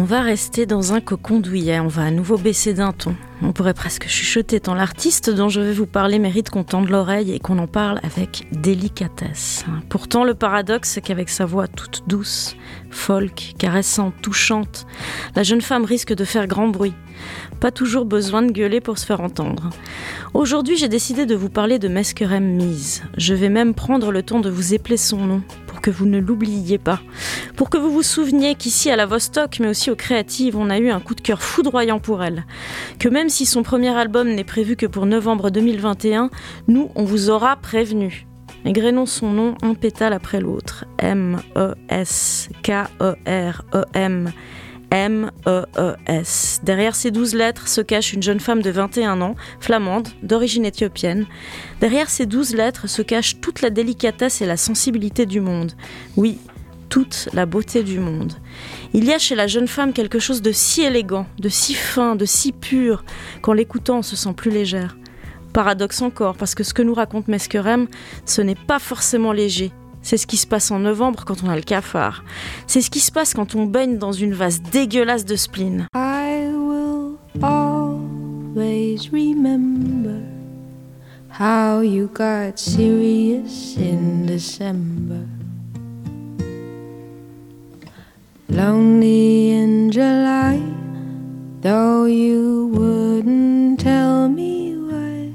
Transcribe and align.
On 0.00 0.04
va 0.04 0.22
rester 0.22 0.64
dans 0.64 0.94
un 0.94 1.02
cocon 1.02 1.40
douillet, 1.40 1.78
on 1.78 1.86
va 1.86 2.04
à 2.04 2.10
nouveau 2.10 2.38
baisser 2.38 2.72
d'un 2.72 2.92
ton. 2.92 3.14
On 3.42 3.52
pourrait 3.52 3.74
presque 3.74 4.08
chuchoter 4.08 4.58
tant 4.58 4.72
l'artiste 4.72 5.28
dont 5.28 5.50
je 5.50 5.60
vais 5.60 5.74
vous 5.74 5.84
parler 5.84 6.18
mérite 6.18 6.48
qu'on 6.48 6.64
tende 6.64 6.88
l'oreille 6.88 7.32
et 7.32 7.38
qu'on 7.38 7.58
en 7.58 7.66
parle 7.66 8.00
avec 8.02 8.46
délicatesse. 8.50 9.66
Pourtant, 9.90 10.24
le 10.24 10.32
paradoxe, 10.32 10.92
c'est 10.92 11.02
qu'avec 11.02 11.28
sa 11.28 11.44
voix 11.44 11.68
toute 11.68 12.04
douce, 12.06 12.56
folk, 12.88 13.52
caressante, 13.58 14.14
touchante, 14.22 14.86
la 15.36 15.42
jeune 15.42 15.60
femme 15.60 15.84
risque 15.84 16.14
de 16.14 16.24
faire 16.24 16.46
grand 16.46 16.68
bruit. 16.68 16.94
Pas 17.60 17.70
toujours 17.70 18.06
besoin 18.06 18.40
de 18.40 18.52
gueuler 18.52 18.80
pour 18.80 18.96
se 18.96 19.04
faire 19.04 19.20
entendre. 19.20 19.68
Aujourd'hui, 20.32 20.78
j'ai 20.78 20.88
décidé 20.88 21.26
de 21.26 21.34
vous 21.34 21.50
parler 21.50 21.78
de 21.78 21.88
Meskerem 21.88 22.56
Mise. 22.56 23.02
Je 23.18 23.34
vais 23.34 23.50
même 23.50 23.74
prendre 23.74 24.12
le 24.12 24.22
temps 24.22 24.40
de 24.40 24.48
vous 24.48 24.72
épeler 24.72 24.96
son 24.96 25.18
nom 25.18 25.42
que 25.80 25.90
vous 25.90 26.06
ne 26.06 26.18
l'oubliez 26.18 26.78
pas. 26.78 27.00
Pour 27.56 27.70
que 27.70 27.78
vous 27.78 27.90
vous 27.90 28.02
souveniez 28.02 28.54
qu'ici 28.54 28.90
à 28.90 28.96
la 28.96 29.06
Vostok, 29.06 29.58
mais 29.60 29.68
aussi 29.68 29.90
aux 29.90 29.96
créatives, 29.96 30.56
on 30.56 30.70
a 30.70 30.78
eu 30.78 30.90
un 30.90 31.00
coup 31.00 31.14
de 31.14 31.20
cœur 31.20 31.42
foudroyant 31.42 31.98
pour 31.98 32.22
elle. 32.22 32.44
Que 32.98 33.08
même 33.08 33.28
si 33.28 33.46
son 33.46 33.62
premier 33.62 33.90
album 33.90 34.28
n'est 34.28 34.44
prévu 34.44 34.76
que 34.76 34.86
pour 34.86 35.06
novembre 35.06 35.50
2021, 35.50 36.30
nous, 36.68 36.90
on 36.94 37.04
vous 37.04 37.30
aura 37.30 37.56
prévenu. 37.56 38.26
Égrenons 38.64 39.06
son 39.06 39.30
nom 39.30 39.54
un 39.62 39.74
pétale 39.74 40.12
après 40.12 40.40
l'autre. 40.40 40.84
M-E-S-K-E-R-E-M. 40.98 41.52
M-E-E-S. 44.90 46.60
Derrière 46.62 46.96
ces 46.96 47.10
douze 47.10 47.34
lettres 47.34 47.68
se 47.68 47.80
cache 47.80 48.12
une 48.12 48.22
jeune 48.22 48.40
femme 48.40 48.62
de 48.62 48.70
21 48.70 49.20
ans, 49.20 49.36
flamande, 49.60 50.08
d'origine 50.22 50.64
éthiopienne. 50.64 51.26
Derrière 51.80 52.10
ces 52.10 52.26
douze 52.26 52.54
lettres 52.54 52.88
se 52.88 53.02
cache 53.02 53.40
toute 53.40 53.62
la 53.62 53.70
délicatesse 53.70 54.42
et 54.42 54.46
la 54.46 54.56
sensibilité 54.56 55.26
du 55.26 55.40
monde. 55.40 55.72
Oui, 56.16 56.38
toute 56.88 57.28
la 57.32 57.46
beauté 57.46 57.82
du 57.82 58.00
monde. 58.00 58.34
Il 58.92 59.04
y 59.04 59.12
a 59.12 59.18
chez 59.18 59.36
la 59.36 59.46
jeune 59.46 59.68
femme 59.68 59.92
quelque 59.92 60.18
chose 60.18 60.42
de 60.42 60.52
si 60.52 60.82
élégant, 60.82 61.26
de 61.38 61.48
si 61.48 61.74
fin, 61.74 62.16
de 62.16 62.24
si 62.24 62.52
pur, 62.52 63.04
qu'en 63.42 63.52
l'écoutant 63.52 63.98
on 63.98 64.02
se 64.02 64.16
sent 64.16 64.34
plus 64.36 64.50
légère. 64.50 64.96
Paradoxe 65.52 66.02
encore, 66.02 66.36
parce 66.36 66.54
que 66.54 66.64
ce 66.64 66.74
que 66.74 66.82
nous 66.82 66.94
raconte 66.94 67.28
Meskerem, 67.28 67.86
ce 68.24 68.42
n'est 68.42 68.54
pas 68.54 68.78
forcément 68.78 69.32
léger. 69.32 69.72
C'est 70.02 70.16
ce 70.16 70.26
qui 70.26 70.36
se 70.36 70.46
passe 70.46 70.70
en 70.70 70.78
novembre 70.78 71.24
quand 71.24 71.42
on 71.44 71.48
a 71.48 71.56
le 71.56 71.62
cafard. 71.62 72.24
C'est 72.66 72.80
ce 72.80 72.90
qui 72.90 73.00
se 73.00 73.12
passe 73.12 73.34
quand 73.34 73.54
on 73.54 73.66
baigne 73.66 73.98
dans 73.98 74.12
une 74.12 74.34
vase 74.34 74.62
dégueulasse 74.62 75.24
de 75.24 75.36
spleen. 75.36 75.86
I 75.94 76.48
will 76.52 77.18
always 77.42 79.10
remember 79.12 80.20
how 81.38 81.80
you 81.80 82.08
got 82.12 82.58
serious 82.58 83.76
in 83.78 84.26
December. 84.26 85.26
Lonely 88.48 89.52
in 89.52 89.90
July, 89.92 90.60
though 91.60 92.06
you 92.06 92.66
wouldn't 92.74 93.78
tell 93.78 94.28
me 94.28 94.74
why. 94.74 95.32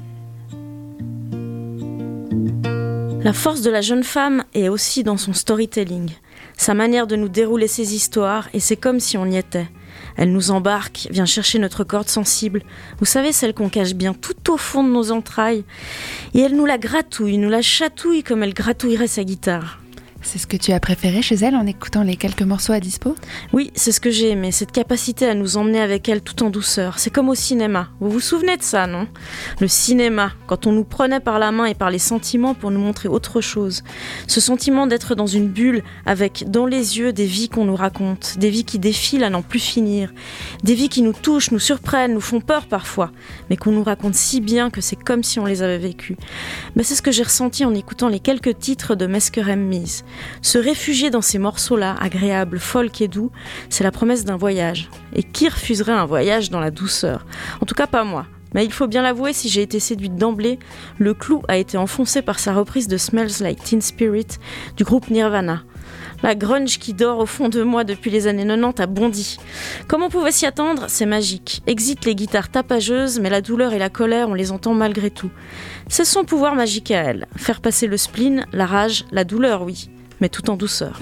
La 3.26 3.32
force 3.32 3.60
de 3.60 3.72
la 3.72 3.80
jeune 3.80 4.04
femme 4.04 4.44
est 4.54 4.68
aussi 4.68 5.02
dans 5.02 5.16
son 5.16 5.32
storytelling, 5.32 6.12
sa 6.56 6.74
manière 6.74 7.08
de 7.08 7.16
nous 7.16 7.28
dérouler 7.28 7.66
ses 7.66 7.92
histoires, 7.92 8.48
et 8.54 8.60
c'est 8.60 8.76
comme 8.76 9.00
si 9.00 9.18
on 9.18 9.26
y 9.26 9.36
était. 9.36 9.66
Elle 10.16 10.30
nous 10.30 10.52
embarque, 10.52 11.08
vient 11.10 11.26
chercher 11.26 11.58
notre 11.58 11.82
corde 11.82 12.08
sensible, 12.08 12.62
vous 13.00 13.04
savez, 13.04 13.32
celle 13.32 13.52
qu'on 13.52 13.68
cache 13.68 13.94
bien 13.94 14.14
tout 14.14 14.52
au 14.52 14.56
fond 14.56 14.84
de 14.84 14.90
nos 14.90 15.10
entrailles, 15.10 15.64
et 16.34 16.40
elle 16.40 16.54
nous 16.54 16.66
la 16.66 16.78
gratouille, 16.78 17.36
nous 17.38 17.50
la 17.50 17.62
chatouille 17.62 18.22
comme 18.22 18.44
elle 18.44 18.54
gratouillerait 18.54 19.08
sa 19.08 19.24
guitare. 19.24 19.80
C'est 20.26 20.38
ce 20.38 20.48
que 20.48 20.56
tu 20.56 20.72
as 20.72 20.80
préféré 20.80 21.22
chez 21.22 21.36
elle 21.36 21.54
en 21.54 21.66
écoutant 21.66 22.02
les 22.02 22.16
quelques 22.16 22.42
morceaux 22.42 22.72
à 22.72 22.80
dispo 22.80 23.14
Oui, 23.52 23.70
c'est 23.76 23.92
ce 23.92 24.00
que 24.00 24.10
j'ai 24.10 24.30
aimé, 24.30 24.50
cette 24.50 24.72
capacité 24.72 25.24
à 25.24 25.34
nous 25.34 25.56
emmener 25.56 25.78
avec 25.78 26.08
elle 26.08 26.20
tout 26.20 26.42
en 26.42 26.50
douceur. 26.50 26.98
C'est 26.98 27.10
comme 27.10 27.28
au 27.28 27.36
cinéma. 27.36 27.90
Vous 28.00 28.10
vous 28.10 28.18
souvenez 28.18 28.56
de 28.56 28.62
ça, 28.62 28.88
non? 28.88 29.06
Le 29.60 29.68
cinéma, 29.68 30.32
quand 30.48 30.66
on 30.66 30.72
nous 30.72 30.82
prenait 30.82 31.20
par 31.20 31.38
la 31.38 31.52
main 31.52 31.66
et 31.66 31.76
par 31.76 31.90
les 31.90 32.00
sentiments 32.00 32.54
pour 32.54 32.72
nous 32.72 32.80
montrer 32.80 33.08
autre 33.08 33.40
chose. 33.40 33.84
Ce 34.26 34.40
sentiment 34.40 34.88
d'être 34.88 35.14
dans 35.14 35.28
une 35.28 35.46
bulle 35.46 35.84
avec 36.06 36.50
dans 36.50 36.66
les 36.66 36.98
yeux 36.98 37.12
des 37.12 37.26
vies 37.26 37.48
qu'on 37.48 37.64
nous 37.64 37.76
raconte, 37.76 38.36
des 38.36 38.50
vies 38.50 38.64
qui 38.64 38.80
défilent 38.80 39.24
à 39.24 39.30
n'en 39.30 39.42
plus 39.42 39.60
finir, 39.60 40.12
des 40.64 40.74
vies 40.74 40.88
qui 40.88 41.02
nous 41.02 41.12
touchent, 41.12 41.52
nous 41.52 41.60
surprennent, 41.60 42.14
nous 42.14 42.20
font 42.20 42.40
peur 42.40 42.66
parfois, 42.66 43.12
mais 43.48 43.56
qu'on 43.56 43.70
nous 43.70 43.84
raconte 43.84 44.16
si 44.16 44.40
bien 44.40 44.70
que 44.70 44.80
c'est 44.80 44.96
comme 44.96 45.22
si 45.22 45.38
on 45.38 45.46
les 45.46 45.62
avait 45.62 45.78
vécues. 45.78 46.16
Mais 46.74 46.82
c'est 46.82 46.96
ce 46.96 47.02
que 47.02 47.12
j'ai 47.12 47.22
ressenti 47.22 47.64
en 47.64 47.74
écoutant 47.74 48.08
les 48.08 48.18
quelques 48.18 48.58
titres 48.58 48.96
de 48.96 49.06
Meskerem 49.06 49.60
Mise. 49.60 50.02
Se 50.42 50.58
réfugier 50.58 51.10
dans 51.10 51.22
ces 51.22 51.38
morceaux-là, 51.38 51.96
agréables, 52.00 52.58
folk 52.58 53.00
et 53.00 53.08
doux, 53.08 53.30
c'est 53.68 53.84
la 53.84 53.90
promesse 53.90 54.24
d'un 54.24 54.36
voyage. 54.36 54.88
Et 55.14 55.22
qui 55.22 55.48
refuserait 55.48 55.92
un 55.92 56.06
voyage 56.06 56.50
dans 56.50 56.60
la 56.60 56.70
douceur? 56.70 57.26
En 57.60 57.66
tout 57.66 57.74
cas 57.74 57.86
pas 57.86 58.04
moi. 58.04 58.26
Mais 58.54 58.64
il 58.64 58.72
faut 58.72 58.86
bien 58.86 59.02
l'avouer, 59.02 59.32
si 59.32 59.48
j'ai 59.48 59.62
été 59.62 59.80
séduite 59.80 60.16
d'emblée, 60.16 60.58
le 60.98 61.12
clou 61.12 61.42
a 61.48 61.58
été 61.58 61.76
enfoncé 61.76 62.22
par 62.22 62.38
sa 62.38 62.54
reprise 62.54 62.88
de 62.88 62.96
Smells 62.96 63.40
Like 63.42 63.62
Teen 63.62 63.82
Spirit 63.82 64.26
du 64.76 64.84
groupe 64.84 65.10
Nirvana. 65.10 65.62
La 66.22 66.34
grunge 66.34 66.78
qui 66.78 66.94
dort 66.94 67.18
au 67.18 67.26
fond 67.26 67.48
de 67.48 67.62
moi 67.62 67.84
depuis 67.84 68.10
les 68.10 68.26
années 68.26 68.46
90 68.46 68.80
a 68.80 68.86
bondi. 68.86 69.38
Comme 69.88 70.02
on 70.02 70.08
pouvait 70.08 70.32
s'y 70.32 70.46
attendre, 70.46 70.86
c'est 70.88 71.06
magique. 71.06 71.62
Exit 71.66 72.04
les 72.06 72.14
guitares 72.14 72.48
tapageuses, 72.48 73.20
mais 73.20 73.28
la 73.28 73.42
douleur 73.42 73.74
et 73.74 73.78
la 73.78 73.90
colère, 73.90 74.30
on 74.30 74.34
les 74.34 74.52
entend 74.52 74.72
malgré 74.72 75.10
tout. 75.10 75.30
C'est 75.88 76.06
son 76.06 76.24
pouvoir 76.24 76.54
magique 76.54 76.90
à 76.90 77.02
elle. 77.02 77.26
Faire 77.36 77.60
passer 77.60 77.86
le 77.86 77.98
spleen, 77.98 78.46
la 78.52 78.66
rage, 78.66 79.04
la 79.12 79.24
douleur, 79.24 79.62
oui 79.62 79.90
mais 80.20 80.28
tout 80.28 80.50
en 80.50 80.56
douceur. 80.56 81.00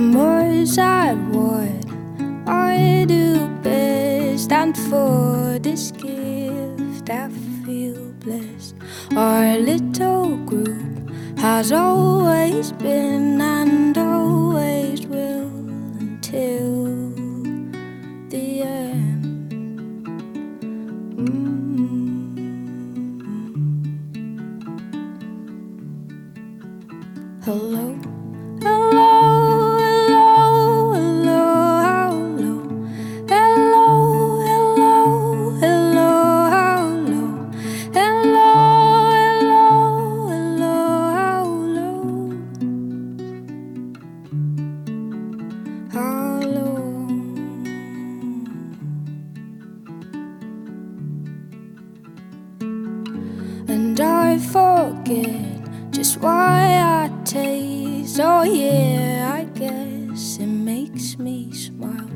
Worse 0.00 0.78
at 0.78 1.14
what 1.28 1.84
I 2.48 3.04
do 3.06 3.46
best, 3.62 4.50
and 4.50 4.74
for 4.88 5.58
this 5.60 5.90
gift 5.92 7.10
I 7.10 7.28
feel 7.64 8.10
blessed. 8.24 8.76
Our 9.14 9.58
little 9.58 10.38
group 10.46 11.10
has 11.38 11.70
always 11.70 12.72
been 12.72 13.40
and 13.42 13.96
always 13.98 15.06
will 15.06 15.50
until 16.00 17.12
the 18.30 18.62
end. 18.62 19.52
Mm. 21.16 21.84
Hello, 27.44 27.79
forget 54.40 55.60
just 55.90 56.18
why 56.20 56.78
I 56.80 57.10
taste. 57.24 58.18
Oh, 58.22 58.42
yeah, 58.42 59.32
I 59.34 59.44
guess 59.58 60.38
it 60.38 60.46
makes 60.46 61.18
me 61.18 61.52
smile. 61.52 62.08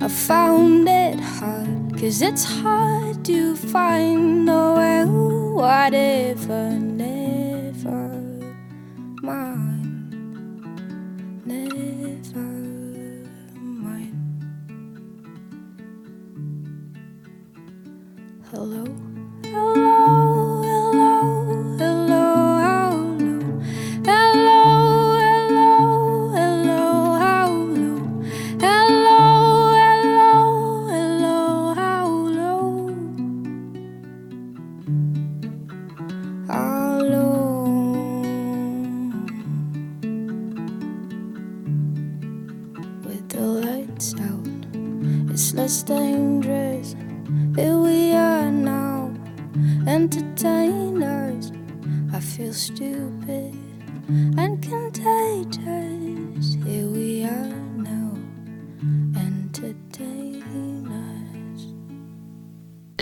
I 0.00 0.08
found 0.08 0.88
it 0.88 1.20
hard, 1.20 1.98
cause 1.98 2.22
it's 2.22 2.44
hard 2.44 3.24
to 3.26 3.56
find. 3.56 4.48
Oh, 4.48 4.74
well, 4.74 5.54
whatever, 5.54 6.70
never 6.70 8.20
mind. 9.22 10.14
Never 11.44 12.46
mind. 13.56 14.16
Hello, 18.50 18.84
the 43.36 43.42
lights 43.42 44.14
out. 44.14 44.48
It's 45.30 45.52
less 45.52 45.82
dangerous. 45.82 46.96
Here 47.54 47.76
we 47.76 48.12
are 48.12 48.50
now, 48.50 49.12
entertainers. 49.86 51.52
I 52.14 52.20
feel 52.20 52.54
stupid 52.54 53.54
and 54.38 54.62
contagious. 54.62 56.56
Here 56.64 56.86
we 56.88 57.24
are 57.24 57.52
now, 57.76 58.16
entertainers. 59.20 60.42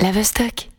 La 0.02 0.10
Vostok 0.10 0.68